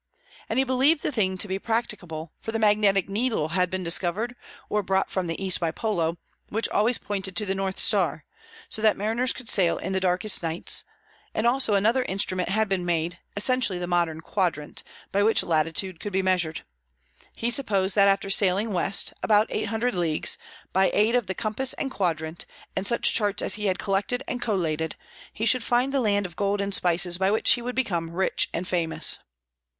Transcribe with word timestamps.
And 0.49 0.57
he 0.57 0.65
believed 0.65 1.03
the 1.03 1.11
thing 1.11 1.37
to 1.37 1.47
be 1.47 1.59
practicable, 1.59 2.33
for 2.39 2.51
the 2.51 2.57
magnetic 2.57 3.07
needle 3.07 3.49
had 3.49 3.69
been 3.69 3.83
discovered, 3.83 4.35
or 4.67 4.81
brought 4.81 5.11
from 5.11 5.27
the 5.27 5.39
East 5.39 5.59
by 5.59 5.69
Polo, 5.69 6.17
which 6.49 6.67
always 6.69 6.97
pointed 6.97 7.35
to 7.35 7.45
the 7.45 7.53
North 7.53 7.77
Star, 7.79 8.25
so 8.67 8.81
that 8.81 8.97
mariners 8.97 9.31
could 9.31 9.47
sail 9.47 9.77
in 9.77 9.93
the 9.93 9.99
darkest 9.99 10.41
nights; 10.41 10.85
and 11.35 11.45
also 11.45 11.75
another 11.75 12.01
instrument 12.05 12.49
had 12.49 12.67
been 12.67 12.83
made, 12.83 13.19
essentially 13.37 13.77
the 13.77 13.85
modern 13.85 14.21
quadrant, 14.21 14.81
by 15.11 15.21
which 15.21 15.43
latitude 15.43 15.99
could 15.99 16.11
be 16.13 16.23
measured. 16.23 16.63
He 17.35 17.51
supposed 17.51 17.93
that 17.93 18.07
after 18.07 18.31
sailing 18.31 18.73
west, 18.73 19.13
about 19.21 19.45
eight 19.51 19.65
hundred 19.67 19.93
leagues, 19.93 20.35
by 20.73 20.87
the 20.87 20.97
aid 20.97 21.13
of 21.13 21.27
compass 21.37 21.73
and 21.73 21.91
quadrant, 21.91 22.47
and 22.75 22.87
such 22.87 23.13
charts 23.13 23.43
as 23.43 23.53
he 23.53 23.65
had 23.67 23.77
collected 23.77 24.23
and 24.27 24.41
collated, 24.41 24.95
he 25.31 25.45
should 25.45 25.61
find 25.63 25.93
the 25.93 26.01
land 26.01 26.25
of 26.25 26.35
gold 26.35 26.59
and 26.59 26.73
spices 26.73 27.19
by 27.19 27.29
which 27.29 27.51
he 27.51 27.61
would 27.61 27.75
become 27.75 28.09
rich 28.09 28.49
and 28.51 28.67
famous. 28.67 29.19